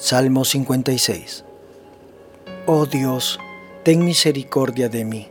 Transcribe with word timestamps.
Salmo 0.00 0.44
56 0.44 1.44
Oh 2.66 2.86
Dios, 2.86 3.40
ten 3.82 4.04
misericordia 4.04 4.88
de 4.88 5.04
mí, 5.04 5.26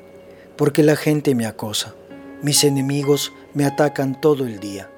porque 0.58 0.84
la 0.84 0.98
gente 0.98 1.36
me 1.36 1.46
acosa. 1.46 1.96
Mis 2.42 2.66
enemigos 2.66 3.32
me 3.54 3.64
atacan 3.64 4.20
todo 4.20 4.46
el 4.46 4.60
día. 4.60 4.90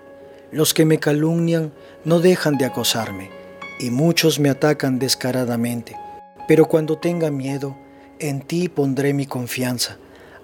Los 0.51 0.73
que 0.73 0.85
me 0.85 0.97
calumnian 0.97 1.71
no 2.03 2.19
dejan 2.19 2.57
de 2.57 2.65
acosarme, 2.65 3.29
y 3.79 3.91
muchos 3.91 4.39
me 4.39 4.49
atacan 4.49 4.97
descaradamente. 4.97 5.95
Pero 6.47 6.65
cuando 6.65 6.97
tenga 6.97 7.29
miedo, 7.29 7.77
en 8.17 8.41
ti 8.41 8.69
pondré 8.69 9.13
mi 9.13 9.27
confianza. 9.27 9.99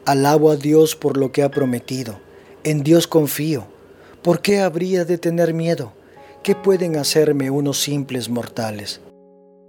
Alabo 0.06 0.52
a 0.52 0.56
Dios 0.56 0.96
por 0.96 1.18
lo 1.18 1.32
que 1.32 1.42
ha 1.42 1.50
prometido. 1.50 2.20
En 2.64 2.84
Dios 2.84 3.08
confío. 3.08 3.66
¿Por 4.22 4.44
qué 4.44 4.60
habría 4.60 5.04
de 5.04 5.18
tener 5.18 5.56
miedo? 5.56 5.94
¿Qué 6.44 6.54
pueden 6.54 6.96
hacerme 6.96 7.50
unos 7.50 7.82
simples 7.82 8.30
mortales? 8.30 9.02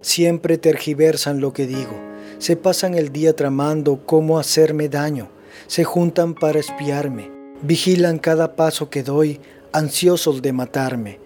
Siempre 0.06 0.56
tergiversan 0.56 1.40
lo 1.40 1.52
que 1.52 1.66
digo, 1.66 2.00
se 2.38 2.54
pasan 2.54 2.94
el 2.94 3.10
día 3.10 3.34
tramando 3.34 4.06
cómo 4.06 4.38
hacerme 4.38 4.88
daño, 4.88 5.30
se 5.66 5.82
juntan 5.82 6.34
para 6.34 6.60
espiarme, 6.60 7.28
vigilan 7.62 8.20
cada 8.20 8.54
paso 8.54 8.88
que 8.88 9.02
doy, 9.02 9.40
ansiosos 9.72 10.42
de 10.42 10.52
matarme. 10.52 11.18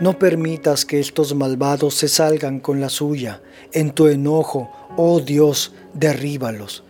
No 0.00 0.20
permitas 0.20 0.84
que 0.84 1.00
estos 1.00 1.34
malvados 1.34 1.94
se 1.94 2.06
salgan 2.06 2.60
con 2.60 2.80
la 2.80 2.90
suya. 2.90 3.42
En 3.72 3.90
tu 3.90 4.06
enojo, 4.06 4.70
oh 4.96 5.18
Dios, 5.18 5.74
derríbalos. 5.92 6.84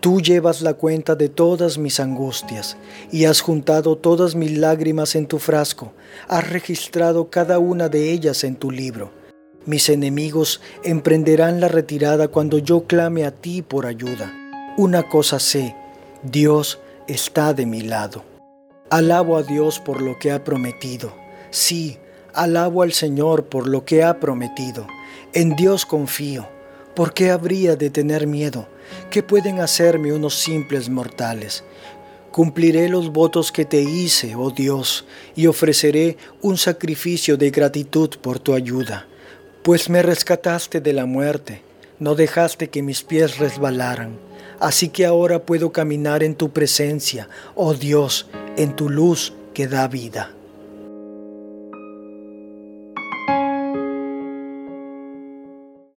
Tú 0.00 0.22
llevas 0.22 0.62
la 0.62 0.72
cuenta 0.72 1.14
de 1.14 1.28
todas 1.28 1.76
mis 1.76 2.00
angustias 2.00 2.78
y 3.12 3.26
has 3.26 3.42
juntado 3.42 3.98
todas 3.98 4.34
mis 4.34 4.56
lágrimas 4.56 5.14
en 5.14 5.26
tu 5.26 5.40
frasco, 5.40 5.92
has 6.26 6.48
registrado 6.48 7.28
cada 7.28 7.58
una 7.58 7.90
de 7.90 8.12
ellas 8.12 8.44
en 8.44 8.56
tu 8.56 8.70
libro. 8.70 9.25
Mis 9.66 9.88
enemigos 9.88 10.60
emprenderán 10.84 11.60
la 11.60 11.66
retirada 11.66 12.28
cuando 12.28 12.58
yo 12.58 12.84
clame 12.86 13.24
a 13.24 13.32
ti 13.32 13.62
por 13.62 13.86
ayuda. 13.86 14.32
Una 14.76 15.08
cosa 15.08 15.40
sé, 15.40 15.74
Dios 16.22 16.78
está 17.08 17.52
de 17.52 17.66
mi 17.66 17.80
lado. 17.80 18.22
Alabo 18.90 19.36
a 19.36 19.42
Dios 19.42 19.80
por 19.80 20.02
lo 20.02 20.20
que 20.20 20.30
ha 20.30 20.44
prometido. 20.44 21.12
Sí, 21.50 21.98
alabo 22.32 22.82
al 22.82 22.92
Señor 22.92 23.46
por 23.46 23.66
lo 23.66 23.84
que 23.84 24.04
ha 24.04 24.20
prometido. 24.20 24.86
En 25.32 25.56
Dios 25.56 25.84
confío. 25.84 26.46
¿Por 26.94 27.12
qué 27.12 27.32
habría 27.32 27.74
de 27.74 27.90
tener 27.90 28.28
miedo? 28.28 28.68
¿Qué 29.10 29.24
pueden 29.24 29.58
hacerme 29.58 30.12
unos 30.12 30.36
simples 30.36 30.88
mortales? 30.88 31.64
Cumpliré 32.30 32.88
los 32.88 33.10
votos 33.10 33.50
que 33.50 33.64
te 33.64 33.82
hice, 33.82 34.36
oh 34.36 34.50
Dios, 34.50 35.06
y 35.34 35.48
ofreceré 35.48 36.18
un 36.40 36.56
sacrificio 36.56 37.36
de 37.36 37.50
gratitud 37.50 38.10
por 38.22 38.38
tu 38.38 38.54
ayuda 38.54 39.08
pues 39.66 39.90
me 39.90 40.00
rescataste 40.00 40.80
de 40.80 40.92
la 40.92 41.06
muerte, 41.06 41.60
no 41.98 42.14
dejaste 42.14 42.70
que 42.70 42.82
mis 42.82 43.02
pies 43.02 43.38
resbalaran. 43.38 44.16
Así 44.60 44.90
que 44.90 45.04
ahora 45.04 45.40
puedo 45.40 45.72
caminar 45.72 46.22
en 46.22 46.36
tu 46.36 46.52
presencia, 46.52 47.28
oh 47.56 47.74
Dios, 47.74 48.28
en 48.56 48.76
tu 48.76 48.88
luz 48.88 49.32
que 49.54 49.66
da 49.66 49.88
vida. 49.88 50.35